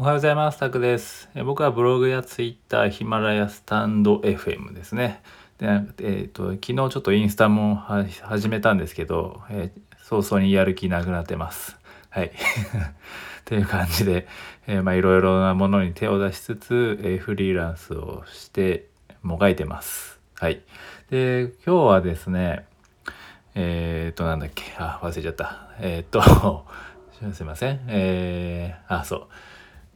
[0.00, 0.58] おはようございます。
[0.58, 1.28] タクです。
[1.44, 5.20] 僕はブログやツイッター、ヒマラヤ、スタンド FM ですね。
[5.58, 5.66] で、
[5.98, 11.76] えっ、と、昨日ちょっとインスタも始めたんですけど、えー早々にやる気なくなってます。
[12.08, 12.32] はい。
[12.32, 12.32] っ
[13.44, 14.26] ていう感じで、
[14.66, 18.86] えーまあいろいろなものに手を出しつつ、えーフリーランスをして
[19.20, 20.18] もがいてます。
[20.36, 20.62] はい。
[21.10, 22.64] で、今日はですね、
[23.54, 25.68] えっ、と、なんだっけ、あ、忘れちゃった。
[25.78, 26.64] えっ、と、
[27.34, 27.80] すいません。
[27.88, 29.26] えー、あ、そう。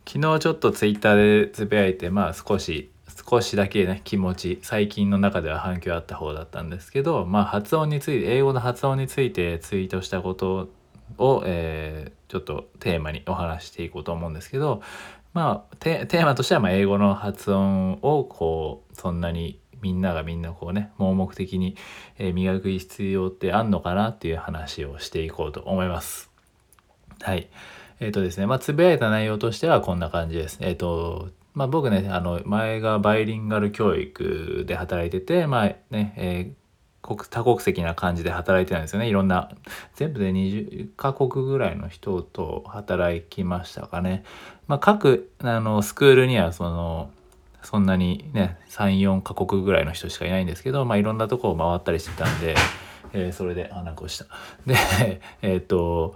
[0.07, 2.91] 昨日ちょっとツイッターでつぶやいてまあ少し
[3.29, 10.69] 少しだけね気持ち最近の中では反響あった方だったんですけどまあ発音について英語の発音についてツイートしたこと
[11.19, 14.83] を、えーちょっとテーマにお話していこうと思うんですけど
[15.35, 21.77] まあテーマとしてはま英語の発音をこうそんなにみんながみんなこうね盲目的に、
[22.19, 26.31] 磨く必要ってあんのかなっていう話をしていこうと思います。
[27.21, 27.51] はい。
[28.05, 30.59] えっ、とですね、まあ、つぶやいた内容としてはこんな感じです。
[30.61, 36.65] えっ、と、まあ、僕ね、あの、前がバイリンガル教育で働いてて、まあね、えー
[37.05, 39.11] 国多国籍な感じで働いてたんですよね。
[39.11, 39.51] いろんな、
[39.95, 44.25] 全部で20カ国ぐらいの人と働きましたかね。
[44.69, 47.11] まあ、各、あの、スクールには、その、
[47.63, 52.55] そんなにね、3、4カ国ぐらいの人しかいないんですけど、まあ、いろんなとこを回ったりしてたんで、
[53.13, 54.25] えーそれで、あ、なんか押した。
[54.67, 56.15] で、えっ、と、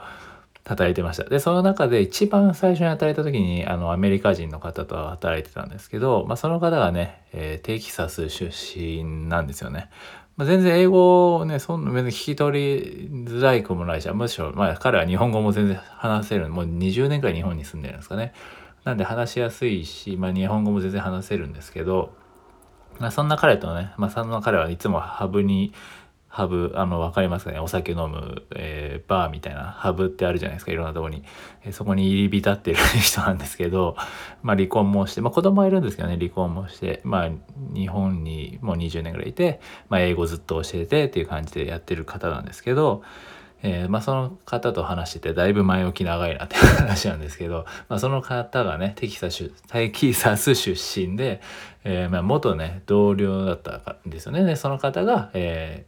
[0.68, 1.24] 働いてました。
[1.24, 9.88] で、その中で一番最初に働いた時に、あの、アメリカ人の方と働いてたんですけど、まあ、その方がね、えーテキサス出身なんですよね。
[10.36, 18.34] まあ、全然英語をね、そんな別に聞き取りづらい子もないし、むしろ、まあ、彼は日本語も全然話せる、もう20年くらい日本に住んでるんですかね。
[18.84, 22.12] なんで話しやすいし、まあ、日本語も全然話せるんですけど、
[22.98, 25.72] まあ、そんな彼とね、まあ、そんな彼はいつもハブに、
[26.28, 27.58] ハブ、あの、わかりますかね？
[27.58, 31.24] お酒飲む、えーバーみたいなハブってあるじゃないですか、いろんなとこに。
[31.64, 33.96] えーそこに入り浸ってる人なんですけど、
[34.42, 37.30] まあ離婚もして、まあ子供はいるんですけどね、離婚もして、まあ
[37.74, 43.02] 日本にもう20年ぐらいいて、まあ英語ずっと教えてっていう感じでやってる方なんですけど、
[43.62, 51.40] えーまあその方と話しててだいぶ前置き長いなっていう話なんですけど、まあその方がね、テキサス、テキサス出身で、
[51.84, 54.56] えーまあ元ね、同僚だったんですよね。
[54.56, 55.87] その方が、えー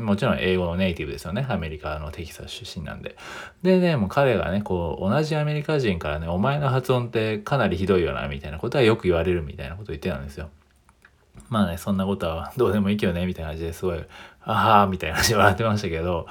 [0.00, 1.46] もちろん英語のネイティブですよね。
[1.48, 3.16] アメリカのテキサス出身なんで。
[3.62, 10.48] でね、もう彼がね、こう、同じアメリカ人からね、お前の発音ってかなりひどいよな、みたいなことはよく言われるみたいなことを言ってたんですよ。
[11.48, 14.04] まあね、そんなことはどうでもいいけどね、みたいな感じですごい、
[14.44, 16.26] あはーみたいな感じで笑ってましたけど、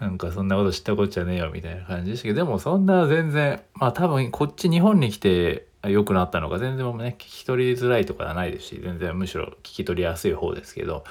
[0.00, 11.04] なんかそんなこと知ったこっちゃねえよ、みたいな感じでしたけど、でもそんな全然、まあ多分こっち日本に来て良くなったのか、全然ね、聞き取りづらいとかはないですし、全然むしろ聞き取りやすい方ですけど、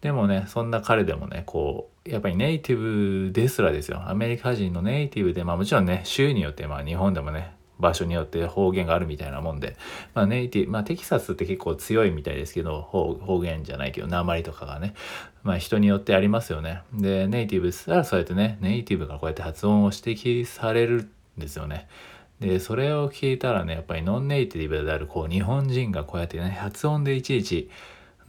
[0.00, 4.02] でもね、そんな彼でもね、こう、やっぱりネイティブですらですよ。
[4.06, 9.76] アメリカ人のネイティブで、まあもちろんね、州によって、まあ日本でもね、場所によって方言があるみたいなもんで、
[10.14, 14.94] まあネイティブ、まあテキサスって結構強いみたいですけど、方方言じゃないけど、鉛とかがね、
[15.42, 16.82] まあ人によってありますよね。
[16.92, 21.08] で、ネイティブすらそうやってね、ネイティブがこうやって発音を指摘される
[21.38, 21.88] んですよね。
[22.40, 27.70] で、それを聞いたらね、やっぱりノンネイティブである、こう、日本人がこうやってね、発音でいちいち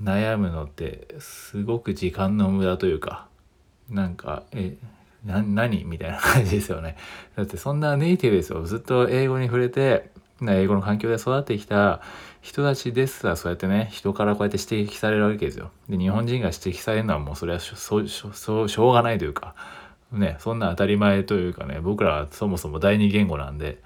[0.01, 3.27] 悩むのって、すごく時間の無駄というか、
[3.89, 4.75] なんか、え、
[5.25, 6.97] な、何みたいな感じですよね。
[7.35, 8.63] だってそんなネイティブですよ。
[8.63, 10.11] ずっと英語に触れて、
[10.41, 12.01] な英語の環境で育ってきた
[12.41, 15.71] 人たちですらそうやってね、人からこうやって指摘されるわけですよ。
[15.89, 17.75] で、日本人が指摘されるのはもうそれはしょ
[18.07, 19.55] しょしょうがないというか、
[20.11, 23.81] ね、そんな当たり前というかね、僕らはそもそも第二言語なんで、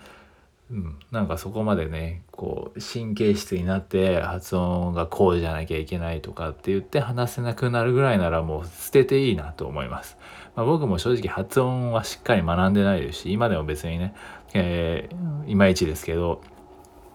[0.72, 10.18] うん、なんかそこまでねこう神経質になって発音がこうじゃなきゃいけないとかって言って話せなくなるぐらいならもう捨てていいなと思います。
[10.56, 14.14] まあ、僕も正直発音はしっかり学んでないですし今でも別にね、
[14.54, 16.42] えーいまいちですけど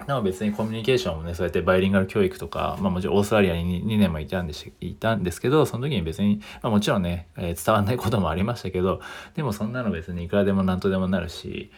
[0.06, 9.00] でも別にコミュニケーションもねそうやってバイリンガル教育とか、まあ、もちろんオーストラリアに 2, 年もいたんでしたんですけどその時に別に、まあ、もちろんね、えー伝わんないこともありましたけど
[9.34, 11.70] でもそんなの別にいくらでも何とでもなるし、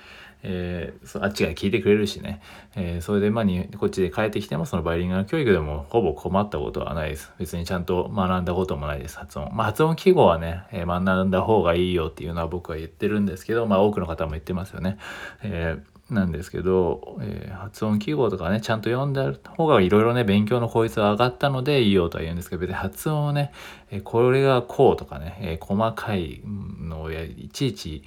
[0.42, 2.40] えーあっちが聞いてくれるしね、
[2.74, 7.32] えーそれでまあにこっちで帰ってきてもそのバイリンガル教育でもほぼ困ったことはないです。
[7.38, 9.18] 別にちゃんと学んだこともないです。
[9.18, 9.50] 発音。
[9.54, 14.98] まあ発音記号はね、えー学んだ方がいいよっていうのは僕は言ってるんですけどまあ多くの方も言ってますよね、
[15.42, 23.50] えーなんですけど、えー発音記号とかねちゃんと読んだ方がいろいろね勉強の効率が上がったのでいいよとは言うんですけど別に発音をね、
[23.90, 28.04] えーこれがこうとかね、えー細かいのをやいちいち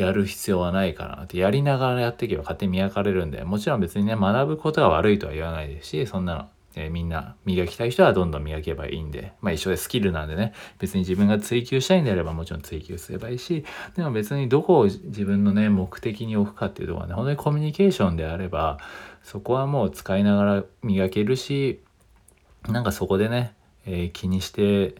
[0.00, 1.38] やる必要はないかなって。
[1.38, 6.48] やりながらやっていけば勝手に磨かれるんでもちろん別にね学ぶことが悪いとは言わないですしそんなの
[6.78, 13.64] えー、みんな磨きたい人はどんどん磨けばいいんで、まあ一緒でスキルなんでね、別に自分が追求したいんであればもちろん追求すればいいし、
[13.96, 18.78] でも別にどこを自分のね、目的に置くかっていうところはね、本当にコミュニケーションであれば、
[19.24, 21.80] そこはもう使いながら磨けるし、
[22.68, 23.54] なんかそこでね、
[23.84, 24.94] えー、気にして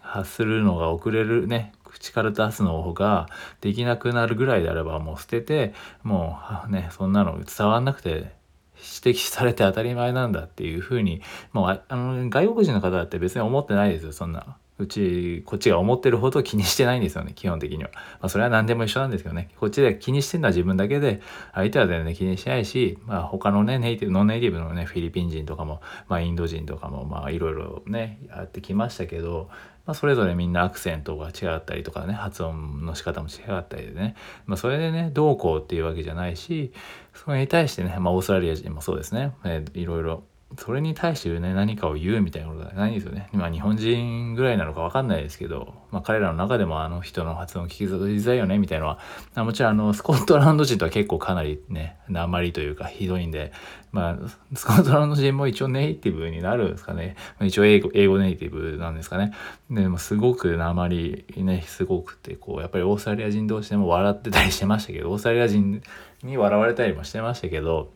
[0.00, 3.28] 発するのが遅れるね、口から出すのが
[3.60, 8.32] できなくなるぐらいであればもう捨てて、もうね、そんなの伝わんなくて
[8.76, 11.22] 指摘されて当たり前なんだっていうふうに
[11.52, 14.12] もうあの外国人の方だって別に思ってないですよ。
[14.12, 17.32] そんなうちこっちが思ってるほど気にしてないんですよね。
[17.34, 19.50] 基本的には、まあ、それは何でも一緒なんですけどね。
[19.60, 21.20] こっちで気にしてるのは自分だけで
[21.54, 29.50] 相手は全然気にしないし、まあ、他のねネイティブノンネイティブのねフィリピン人とかも、まあ、インド人とかもまあいろいろねやってきましたけど
[29.86, 34.14] まあ、それぞれみんなアクセントが違ったりとかね発音の仕方も違ったりでね、
[34.46, 36.72] まあ、それでねどうこうっていうわけじゃないし
[37.14, 40.24] それに対してね、まあ、オーストラリア人もそうですね、えー、いろいろ
[40.58, 43.28] それに対してね、何かを言うみたいなことはないんですよね。
[43.32, 48.98] まあ日本人ぐらいなのかわかんないですけど、まあ彼らの中でもあの人の発音聞きづらいよねみたいなの
[49.34, 53.52] は、もちろんあのスコットランド人とは結構かなりね、訛りというかひどいんで、
[53.92, 57.16] まあスコットランド人も一応ネイティブになるんですかね。
[57.38, 59.32] ま一応英語英語ネイティブなんですかね。
[59.70, 65.82] でもすごく訛りね、すごくて、こう、やっぱりオーストラリア人同士でも笑ってたりしてましたけど、オーストラリア人
[66.22, 67.92] に笑われたりもしてましたけど、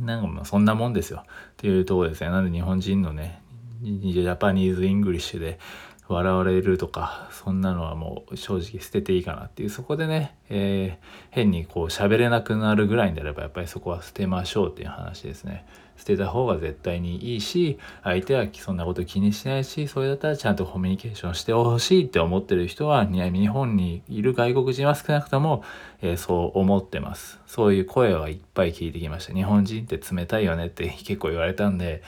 [0.00, 2.30] なんかもうそんなもんですよっていうとこですね。
[2.30, 3.42] なんで日本人のね、
[3.82, 5.58] ジャパニーズ・イングリッシュで
[6.14, 15.66] 笑われるとか、そんなのはもう正直捨てていいかなっていう、そこでね、えー、変にこう喋れなくなるぐらいであれば、やっぱりそこは捨てましょうっていう話ですね。
[15.98, 25.64] 捨てた方が絶対にいいし、相手はそんなこと気にしないし、それだったらちゃんとコミュニケーションしてほしいって思ってる人は、日本にいる外国人は少なくとも、
[26.00, 27.40] えー、そう思ってます。
[27.46, 29.34] そういう声はいっぱい聞いてきました。
[29.34, 32.02] 日本人って冷たいよねって結構言われたんで、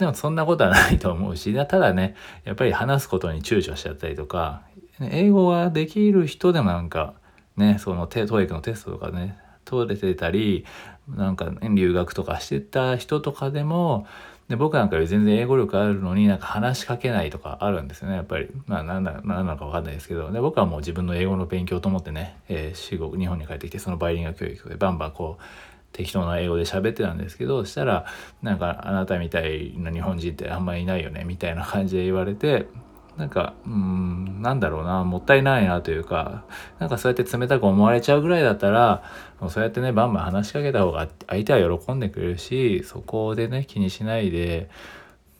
[0.00, 4.62] でもそんなことはないと思うし、ただね、やっぱり話すことに躊躇しちゃったりとか、
[4.98, 7.12] 英語ができる人でもなんか、
[7.58, 9.36] ね、その TOEIC のテストとかね、
[9.66, 10.64] 取れてたり、
[11.06, 14.06] なんか、ね、留学とかしてた人とかでも、
[14.48, 18.48] で僕なんかより全然英語力あるのになんか話しかけないとかあるんですよねやっぱり。
[18.66, 20.32] まあ何な何なのか分かんないですけど。
[20.32, 25.42] で僕はもう自分の英語の勉強と思ってね、えー、国日本に帰ってきてそのバイリンガル教育でバンバンこう
[25.92, 28.06] 適当な英語で喋ってたんですけどしたら
[28.42, 32.68] なんかあなたみたいな日本人ってあんまりいないよねみたいな感じで言われて
[33.16, 36.44] なんかうんなんだろうなもったいないなというか
[36.78, 39.02] なんかそうやって冷たく思われちゃうぐらいだったら
[39.40, 44.70] もうそうやってねバンバン話しかけた方が相手は喜んでくれるしそこでね気にしないで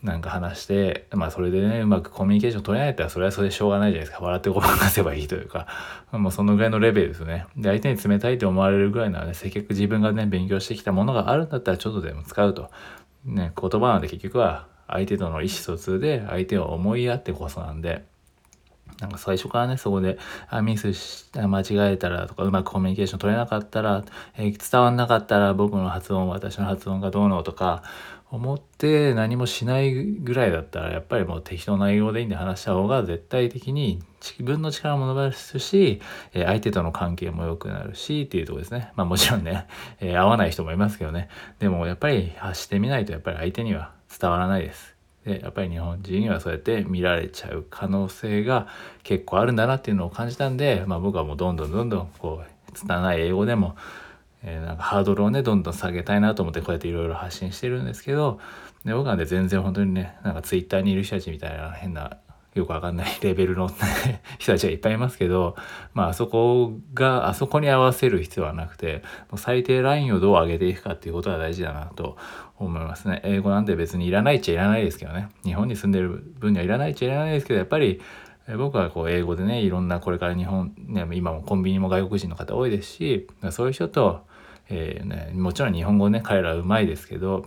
[0.02, 4.24] なんか話して、まあそれでね、うまくコミュニケーション取れないったらそれはそれでしょうがないじゃないですか。
[4.24, 5.66] 笑ってごまかせばいいというか、
[6.12, 7.46] もうそのぐらいのレベルですね。
[7.56, 12.70] で、相手に冷たいと思われるぐらいならね、せっかく自分がね、勉強してきたものがあるんだったらちょっとでも使うと。
[13.24, 18.04] ね、言葉なんで結局は相手との意思疎通で相手を思いやってこそなんで、
[19.00, 20.18] なんか最初からね、そこで、
[20.48, 24.04] あ、ミスし、間違えたらとか、うまくコミュニケーション取れなかったら、
[24.36, 27.82] えー、伝わんなかったら僕の発音、私の発音がどうのとか、
[28.30, 36.00] 思って何もしないぐらいだったら、やっぱりもう適当な英語でいいんで話した方が絶対的に自分の力も伸ばすし、
[36.32, 38.92] え、相手との関係も良くなるし、っていうとこですね。
[38.94, 39.66] まあもちろんね、
[39.98, 41.28] えー、合わない人もいますけどね。
[41.58, 44.94] でもやっぱり発してみないと、やっぱり相手には伝わらないです。
[45.24, 48.68] でやっぱり日本人にはそうやって見られちゃう可能性が
[49.02, 53.76] 結構あるんだなっていうのを感じたんで、まあ、僕はもうどんどんどんどんこう拙い英語でも、
[54.42, 58.40] えー、なんかハードルをねどんどん下げたいなと思ってこうやっていろいろ発信してるんですけど
[58.84, 62.18] で僕はね全然本当にねなんかツイッターにいる人たちみたいな変な
[62.54, 63.68] よくわかんない レベルの
[64.38, 65.56] 人たちがいっぱいいますけど、
[65.94, 69.02] まああそこが、あそこに合わせる必要はなくて、
[69.36, 72.16] 最低ラインをどう上げていくかっていうことが大事だなと
[72.58, 73.20] 思いますね。
[73.24, 75.28] 英語なんて別にいらないっちゃいらないですけどね。
[75.44, 78.00] 日本に住んでる分にはいらないっちゃいらないですけど、やっぱり
[78.58, 84.26] 僕はこう英語でね、いろんなこれから日本、ね、今もコンビニも外国人の方多いですし、そういう人と、
[84.70, 87.46] えーね、もちろん日本語ね、彼らはうまいですけど、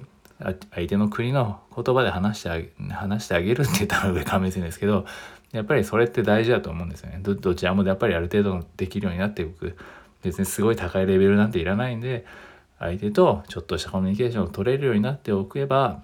[0.71, 5.05] 相手の国の言葉で話してあげ話してあげるって言ったら上から目線ですけど
[5.53, 7.19] やっぱりそれって大事だと思うんですよね。
[7.21, 9.77] どどちらもやっぱりある程度できるようになっていく。
[10.23, 12.25] 別にすごい高いレベルなんていらないんで
[12.79, 16.01] 相手とちょっとしたコミュニケーションを取れるようになっておけば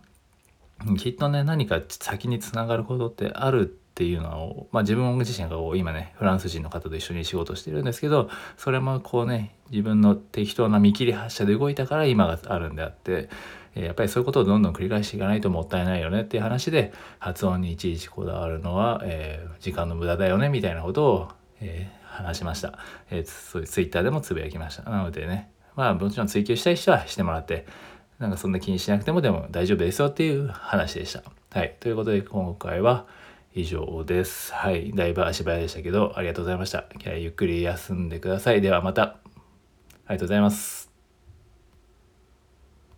[0.97, 13.27] きっとね何か先につながることってあるっていうのを、まあ、自分自身が今ねフランス人の方と一緒に仕事してるんですけどそれもこうね自分の適当な見切り発車で動いたから今があるんであって
[13.75, 21.29] やっぱりそういうことをどんどん繰り返していかないともったいないよねっていう話で発音にいちいちこだわるのは、えー、時間の無駄だよねみたいなことを、
[21.59, 22.79] えー、話しました、
[23.11, 27.65] えー、そういうツイッターでもつぶやきましたなのでねまあもちろん追求したい人はしてもらって
[28.17, 31.23] なんかそんな気にしなくてもでも大丈夫ですよっていう話でした。
[31.51, 31.75] はい。
[31.79, 33.07] ということで今回は
[33.59, 34.53] 以上です。
[34.53, 34.91] はい。
[34.93, 36.85] だいぶ足早でしたけど、ありがとうございました。
[37.17, 38.61] ゆっくり休んでください。
[38.61, 39.01] ではまた。
[39.03, 40.88] ありがとうございます。